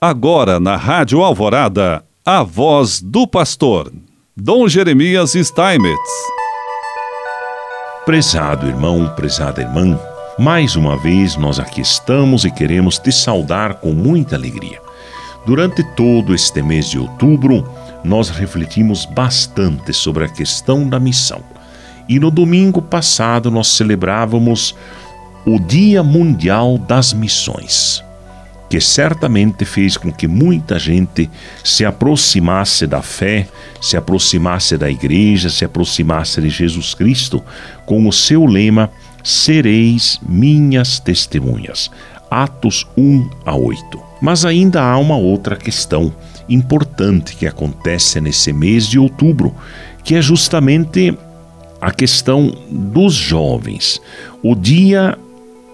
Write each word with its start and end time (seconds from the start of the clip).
Agora 0.00 0.60
na 0.60 0.76
Rádio 0.76 1.22
Alvorada, 1.22 2.04
a 2.22 2.42
voz 2.42 3.00
do 3.00 3.26
pastor, 3.26 3.90
Dom 4.36 4.68
Jeremias 4.68 5.32
Steinmetz. 5.32 6.10
Prezado 8.04 8.66
irmão, 8.66 9.10
prezada 9.16 9.62
irmã, 9.62 9.98
mais 10.38 10.76
uma 10.76 10.98
vez 10.98 11.34
nós 11.36 11.58
aqui 11.58 11.80
estamos 11.80 12.44
e 12.44 12.50
queremos 12.50 12.98
te 12.98 13.10
saudar 13.10 13.76
com 13.76 13.94
muita 13.94 14.36
alegria. 14.36 14.82
Durante 15.46 15.82
todo 15.94 16.34
este 16.34 16.60
mês 16.60 16.90
de 16.90 16.98
outubro, 16.98 17.66
nós 18.04 18.28
refletimos 18.28 19.06
bastante 19.06 19.94
sobre 19.94 20.26
a 20.26 20.28
questão 20.28 20.86
da 20.86 21.00
missão. 21.00 21.42
E 22.06 22.20
no 22.20 22.30
domingo 22.30 22.82
passado 22.82 23.50
nós 23.50 23.68
celebrávamos 23.68 24.76
o 25.46 25.58
Dia 25.58 26.02
Mundial 26.02 26.76
das 26.76 27.14
Missões 27.14 28.04
que 28.68 28.80
certamente 28.80 29.64
fez 29.64 29.96
com 29.96 30.12
que 30.12 30.26
muita 30.26 30.78
gente 30.78 31.30
se 31.62 31.84
aproximasse 31.84 32.86
da 32.86 33.02
fé, 33.02 33.46
se 33.80 33.96
aproximasse 33.96 34.76
da 34.76 34.90
igreja, 34.90 35.48
se 35.48 35.64
aproximasse 35.64 36.40
de 36.40 36.50
Jesus 36.50 36.94
Cristo, 36.94 37.42
com 37.84 38.06
o 38.08 38.12
seu 38.12 38.44
lema: 38.44 38.90
Sereis 39.22 40.18
minhas 40.26 40.98
testemunhas. 40.98 41.90
Atos 42.30 42.86
1 42.96 43.30
a 43.44 43.54
8. 43.54 44.00
Mas 44.20 44.44
ainda 44.44 44.82
há 44.82 44.98
uma 44.98 45.16
outra 45.16 45.56
questão 45.56 46.12
importante 46.48 47.36
que 47.36 47.46
acontece 47.46 48.20
nesse 48.20 48.52
mês 48.52 48.86
de 48.86 48.98
outubro, 48.98 49.54
que 50.02 50.14
é 50.14 50.22
justamente 50.22 51.16
a 51.80 51.90
questão 51.90 52.52
dos 52.70 53.14
jovens. 53.14 54.00
O 54.42 54.54
Dia 54.54 55.16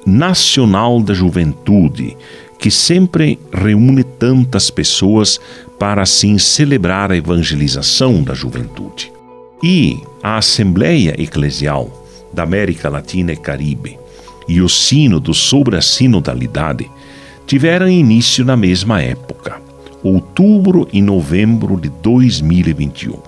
Nacional 0.05 1.01
da 1.01 1.15
Juventude, 1.15 2.17
que 2.63 2.71
sempre 2.71 3.41
reúne 3.53 4.05
tantas 4.05 4.71
pessoas 4.71 5.41
para 5.81 6.03
assim 6.03 6.39
celebrar 6.39 7.11
a 7.11 7.17
evangelização 7.17 8.23
da 8.23 8.35
juventude. 8.35 9.13
E 9.61 9.99
a 10.23 10.37
Assembleia 10.37 11.21
Eclesial 11.21 12.07
da 12.33 12.45
América 12.45 12.89
Latina 12.89 13.33
e 13.33 13.37
Caribe 13.37 13.99
e 14.47 14.61
o 14.61 14.69
Sínodo 14.69 15.35
sobre 15.35 15.77
a 15.77 15.83
Sinodalidade 15.83 16.89
tiveram 17.49 17.89
início 17.89 18.45
na 18.45 18.57
mesma 18.57 19.03
época, 19.03 19.61
outubro 20.01 20.89
e 20.93 21.03
novembro 21.03 21.77
de 21.77 21.89
2021. 21.89 23.19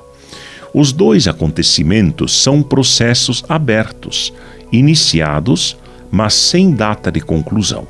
Os 0.72 0.92
dois 0.92 1.26
acontecimentos 1.26 2.41
são 2.41 2.62
processos 2.62 3.42
abertos, 3.48 4.32
iniciados, 4.70 5.76
mas 6.08 6.34
sem 6.34 6.70
data 6.70 7.10
de 7.10 7.20
conclusão 7.20 7.84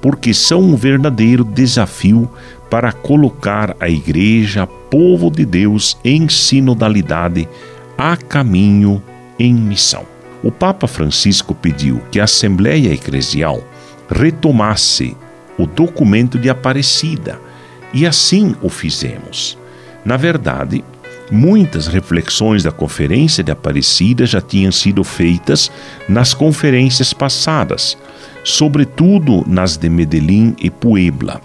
porque 0.00 0.32
são 0.32 0.60
um 0.60 0.76
verdadeiro 0.76 1.44
desafio 1.44 2.30
para 2.70 2.92
colocar 2.92 3.76
a 3.80 3.88
Igreja, 3.88 4.66
povo 4.66 5.30
de 5.30 5.44
Deus, 5.44 5.96
em 6.04 6.28
sinodalidade, 6.28 7.48
a 7.98 8.16
caminho 8.16 9.02
em 9.38 9.52
missão. 9.52 10.04
O 10.42 10.50
Papa 10.50 10.86
Francisco 10.86 11.54
pediu 11.54 12.00
que 12.10 12.20
a 12.20 12.24
Assembleia 12.24 12.92
Eclesial 12.92 13.62
retomasse 14.08 15.16
o 15.58 15.66
documento 15.66 16.38
de 16.38 16.48
Aparecida, 16.48 17.38
e 17.92 18.06
assim 18.06 18.54
o 18.62 18.68
fizemos. 18.68 19.58
Na 20.04 20.16
verdade, 20.16 20.82
muitas 21.30 21.86
reflexões 21.86 22.62
da 22.62 22.72
Conferência 22.72 23.44
de 23.44 23.52
Aparecida 23.52 24.24
já 24.24 24.40
tinham 24.40 24.72
sido 24.72 25.04
feitas 25.04 25.70
nas 26.08 26.32
conferências 26.32 27.12
passadas 27.12 27.98
sobretudo 28.44 29.44
nas 29.46 29.76
de 29.76 29.88
Medellín 29.88 30.54
e 30.60 30.70
Puebla. 30.70 31.40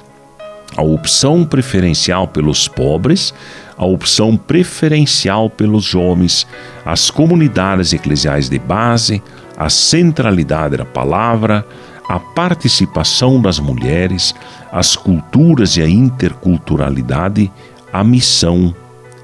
A 0.75 0.81
opção 0.81 1.45
preferencial 1.45 2.27
pelos 2.27 2.67
pobres, 2.67 3.33
a 3.77 3.85
opção 3.85 4.35
preferencial 4.35 5.49
pelos 5.49 5.83
jovens, 5.83 6.45
as 6.85 7.09
comunidades 7.09 7.93
eclesiais 7.93 8.49
de 8.49 8.59
base, 8.59 9.21
a 9.57 9.69
centralidade 9.69 10.77
da 10.77 10.85
palavra, 10.85 11.65
a 12.07 12.19
participação 12.19 13.41
das 13.41 13.59
mulheres, 13.59 14.35
as 14.71 14.95
culturas 14.95 15.77
e 15.77 15.81
a 15.81 15.89
interculturalidade, 15.89 17.51
a 17.91 18.03
missão, 18.03 18.75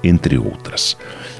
entre 0.02 0.38
outras. 0.38 0.96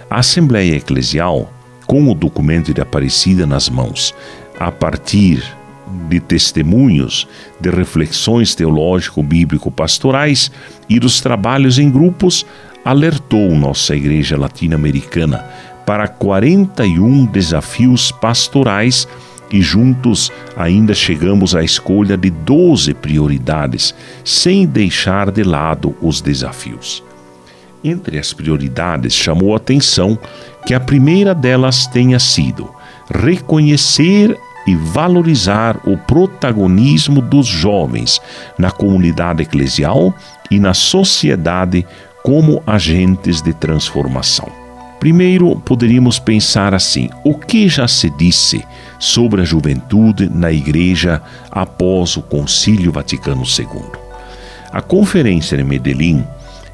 A 0.09 0.19
Assembleia 0.19 0.77
Eclesial, 0.77 1.51
com 1.87 2.11
o 2.11 2.15
documento 2.15 2.73
de 2.73 2.81
Aparecida 2.81 3.47
nas 3.47 3.69
mãos, 3.69 4.15
a 4.59 4.71
partir 4.71 5.43
de 6.09 6.21
testemunhos, 6.21 7.27
de 7.61 7.71
reflexões 7.71 8.55
teológico-bíblico-pastorais 8.55 10.51
e 10.89 10.99
dos 10.99 11.21
trabalhos 11.21 11.79
em 11.79 11.91
grupos, 11.91 12.47
alertou 12.85 13.55
nossa 13.55 13.95
Igreja 13.95 14.39
Latino-Americana 14.39 15.45
para 15.87 16.09
41 16.09 17.27
desafios 17.27 18.11
pastorais 18.11 19.07
e 19.53 19.61
juntos 19.61 20.33
ainda 20.57 20.95
chegamos 20.95 21.55
à 21.55 21.63
escolha 21.63 22.17
de 22.17 22.31
12 22.31 22.95
prioridades, 22.95 23.95
sem 24.25 24.67
deixar 24.67 25.31
de 25.31 25.43
lado 25.43 25.95
os 26.01 26.21
desafios. 26.21 27.05
Entre 27.85 28.19
as 28.19 28.33
prioridades, 28.33 29.13
chamou 29.13 29.53
a 29.53 29.57
atenção 29.59 30.19
que 30.65 30.73
a 30.73 30.81
primeira 30.81 31.35
delas 31.35 31.87
tenha 31.87 32.19
sido 32.19 32.71
reconhecer 33.11 34.39
e 34.67 34.75
valorizar 34.75 35.79
o 35.85 35.97
protagonismo 35.97 37.21
dos 37.21 37.47
jovens 37.47 38.21
na 38.59 38.71
comunidade 38.71 39.43
eclesial 39.43 40.15
e 40.51 40.59
na 40.59 40.75
sociedade 40.75 41.87
como 42.23 42.63
agentes 42.67 43.43
de 43.43 43.53
transformação. 43.53 44.49
Primeiro, 45.01 45.57
poderíamos 45.57 46.21
pensar 46.21 46.75
assim: 46.75 47.11
o 47.25 47.35
que 47.35 47.69
já 47.69 47.89
se 47.89 48.09
disse 48.11 48.65
sobre 49.01 49.43
a 49.43 49.45
juventude 49.45 50.31
na 50.33 50.53
Igreja 50.53 51.21
após 51.51 52.17
o 52.17 52.23
Concílio 52.23 52.93
Vaticano 52.93 53.43
II? 53.43 53.83
A 54.73 54.81
Conferência 54.81 55.59
de 55.59 55.65
Medellín, 55.65 56.25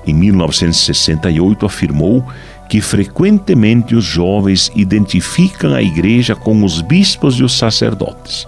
em 0.06 0.12
1968, 0.12 1.64
afirmou 1.64 2.22
que 2.68 2.80
frequentemente 2.80 3.94
os 3.94 4.04
jovens 4.04 4.70
identificam 4.74 5.74
a 5.74 5.82
igreja 5.82 6.34
com 6.34 6.62
os 6.62 6.82
bispos 6.82 7.36
e 7.36 7.42
os 7.42 7.56
sacerdotes, 7.56 8.46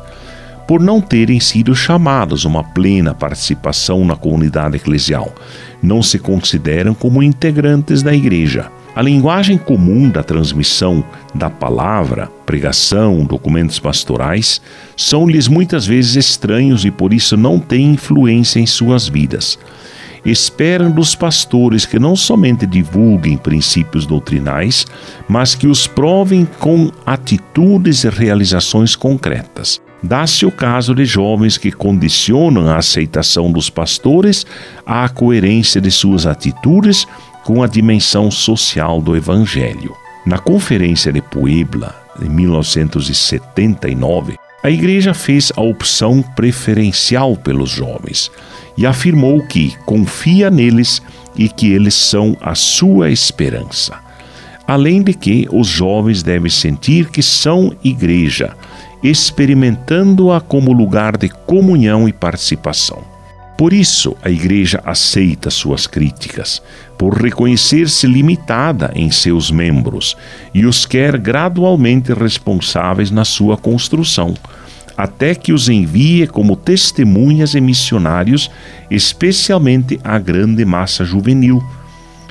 por 0.69 0.81
não 0.81 1.01
terem 1.01 1.41
sido 1.41 1.75
chamados 1.75 2.45
a 2.45 2.49
uma 2.49 2.63
plena 2.63 3.15
participação 3.15 4.05
na 4.05 4.15
comunidade 4.15 4.77
eclesial. 4.77 5.35
Não 5.83 6.03
se 6.03 6.19
consideram 6.19 6.93
como 6.95 7.23
integrantes 7.23 8.03
da 8.03 8.15
igreja. 8.15 8.71
A 8.95 9.03
linguagem 9.03 9.57
comum 9.57 10.11
da 10.11 10.23
transmissão 10.23 11.03
da 11.35 11.49
palavra, 11.49 12.29
pregação, 12.45 13.25
documentos 13.25 13.79
pastorais, 13.79 14.61
são-lhes 14.97 15.49
muitas 15.49 15.87
vezes 15.87 16.17
estranhos 16.17 16.85
e 16.85 16.91
por 16.91 17.15
isso 17.15 17.37
não 17.37 17.59
têm 17.59 17.93
influência 17.93 18.61
em 18.61 18.67
suas 18.67 19.09
vidas 19.09 19.59
esperam 20.25 20.91
dos 20.91 21.15
pastores 21.15 21.87
que 21.87 21.99
não 21.99 22.17
somente 22.17 22.67
divulguem 22.67 23.37
princípios 23.37 24.07
doutrinais, 24.07 24.87
mas 25.29 25.55
que 25.55 25.67
os 25.67 25.87
provem 25.87 26.49
com 26.59 26.91
atitudes 27.07 28.05
e 28.05 28.09
realizações 28.09 28.97
concretas. 28.97 29.81
Dá-se 30.03 30.47
o 30.47 30.51
caso 30.51 30.95
de 30.95 31.05
jovens 31.05 31.59
que 31.59 31.71
condicionam 31.71 32.69
a 32.69 32.79
aceitação 32.79 33.53
dos 33.53 33.69
pastores 33.69 34.47
à 34.87 35.07
coerência 35.09 35.81
de 35.81 35.91
suas 35.91 36.27
atitudes 36.27 37.07
com 37.45 37.63
a 37.63 37.67
dimensão 37.67 38.31
social 38.31 39.01
do 39.01 39.17
Evangelho. 39.17 39.97
Na 40.25 40.39
Conferência 40.39 41.13
de 41.13 41.21
Puebla, 41.21 41.95
em 42.23 42.29
1979, 42.29 44.37
a 44.63 44.71
Igreja 44.71 45.15
fez 45.15 45.51
a 45.57 45.61
opção 45.63 46.23
preferencial 46.23 47.37
pelos 47.37 47.71
jovens 47.71 48.31
e 48.77 48.87
afirmou 48.87 49.43
que 49.47 49.75
confia 49.87 50.51
neles 50.51 51.01
e 51.37 51.49
que 51.49 51.73
eles 51.73 51.95
são 51.95 52.37
a 52.41 52.55
sua 52.55 53.11
esperança. 53.11 53.99
Além 54.67 55.03
de 55.03 55.15
que 55.15 55.49
os 55.51 55.67
jovens 55.67 56.23
devem 56.23 56.51
sentir 56.51 57.11
que 57.11 57.23
são 57.23 57.75
igreja, 57.83 58.55
experimentando-a 59.03 60.41
como 60.41 60.73
lugar 60.73 61.17
de 61.17 61.29
comunhão 61.29 62.09
e 62.09 62.13
participação. 62.13 63.10
Por 63.61 63.75
isso, 63.75 64.17
a 64.23 64.31
Igreja 64.31 64.81
aceita 64.87 65.51
suas 65.51 65.87
críticas, 65.87 66.63
por 66.97 67.13
reconhecer-se 67.13 68.07
limitada 68.07 68.91
em 68.95 69.11
seus 69.11 69.51
membros 69.51 70.17
e 70.55 70.65
os 70.65 70.87
quer 70.87 71.19
gradualmente 71.19 72.15
responsáveis 72.15 73.11
na 73.11 73.23
sua 73.23 73.59
construção, 73.59 74.33
até 74.97 75.35
que 75.35 75.53
os 75.53 75.69
envie 75.69 76.27
como 76.27 76.57
testemunhas 76.57 77.55
e 77.55 77.61
missionários, 77.61 78.51
especialmente 78.91 80.01
à 80.03 80.19
grande 80.19 80.65
massa 80.65 81.05
juvenil. 81.05 81.63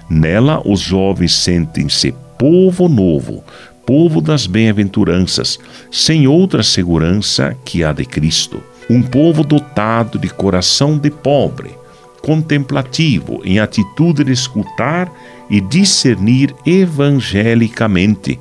Nela, 0.10 0.64
os 0.66 0.80
jovens 0.80 1.36
sentem-se 1.36 2.12
povo 2.40 2.90
novo, 2.90 3.44
povo 3.86 4.20
das 4.20 4.48
bem-aventuranças, 4.48 5.60
sem 5.92 6.26
outra 6.26 6.64
segurança 6.64 7.56
que 7.64 7.84
a 7.84 7.94
de 7.94 8.04
Cristo. 8.04 8.64
Um 8.90 9.02
povo 9.02 9.44
dotado 9.44 10.18
de 10.18 10.30
coração 10.30 10.98
de 10.98 11.12
pobre, 11.12 11.78
contemplativo, 12.22 13.42
em 13.44 13.60
atitude 13.60 14.24
de 14.24 14.32
escutar 14.32 15.12
e 15.50 15.62
discernir 15.62 16.56
evangelicamente, 16.66 18.40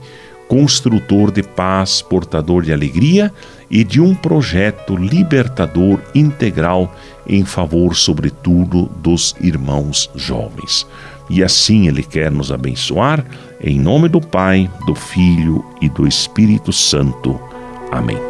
construtor 0.48 1.30
de 1.30 1.42
paz, 1.42 2.00
portador 2.00 2.62
de 2.62 2.72
alegria 2.72 3.32
e 3.70 3.84
de 3.84 4.00
um 4.00 4.14
projeto 4.14 4.96
libertador 4.96 6.00
integral 6.14 6.94
em 7.26 7.44
favor, 7.44 7.94
sobretudo, 7.94 8.90
dos 9.02 9.36
irmãos 9.40 10.10
jovens. 10.14 10.86
E 11.28 11.44
assim 11.44 11.86
Ele 11.86 12.02
quer 12.02 12.30
nos 12.30 12.50
abençoar, 12.50 13.24
em 13.62 13.78
nome 13.78 14.08
do 14.08 14.20
Pai, 14.20 14.70
do 14.86 14.94
Filho 14.94 15.62
e 15.80 15.88
do 15.90 16.06
Espírito 16.06 16.72
Santo. 16.72 17.38
Amém. 17.92 18.27